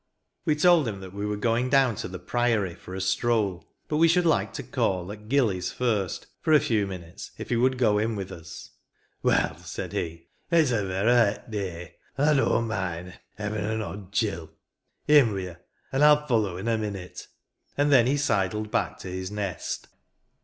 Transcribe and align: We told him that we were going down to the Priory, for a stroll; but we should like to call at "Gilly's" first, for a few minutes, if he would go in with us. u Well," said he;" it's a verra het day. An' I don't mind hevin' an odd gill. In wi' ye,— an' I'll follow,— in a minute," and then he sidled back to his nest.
We 0.45 0.55
told 0.55 0.87
him 0.87 0.99
that 1.01 1.13
we 1.13 1.27
were 1.27 1.37
going 1.37 1.69
down 1.69 1.93
to 1.97 2.07
the 2.07 2.17
Priory, 2.17 2.73
for 2.73 2.95
a 2.95 2.99
stroll; 3.01 3.69
but 3.87 3.97
we 3.97 4.07
should 4.07 4.25
like 4.25 4.51
to 4.53 4.63
call 4.63 5.11
at 5.11 5.29
"Gilly's" 5.29 5.71
first, 5.71 6.25
for 6.39 6.53
a 6.53 6.59
few 6.59 6.87
minutes, 6.87 7.29
if 7.37 7.49
he 7.49 7.55
would 7.55 7.77
go 7.77 7.99
in 7.99 8.15
with 8.15 8.31
us. 8.31 8.71
u 9.23 9.29
Well," 9.29 9.59
said 9.59 9.93
he;" 9.93 10.29
it's 10.51 10.71
a 10.71 10.83
verra 10.83 11.33
het 11.33 11.51
day. 11.51 11.97
An' 12.17 12.27
I 12.29 12.33
don't 12.33 12.67
mind 12.67 13.19
hevin' 13.37 13.63
an 13.63 13.83
odd 13.83 14.11
gill. 14.11 14.49
In 15.07 15.33
wi' 15.33 15.41
ye,— 15.41 15.55
an' 15.93 16.01
I'll 16.01 16.25
follow,— 16.25 16.57
in 16.57 16.67
a 16.67 16.79
minute," 16.79 17.27
and 17.77 17.91
then 17.91 18.07
he 18.07 18.17
sidled 18.17 18.71
back 18.71 18.97
to 19.01 19.07
his 19.07 19.29
nest. 19.29 19.87